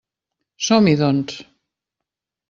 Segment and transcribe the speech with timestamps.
[0.67, 1.35] Som-hi, doncs.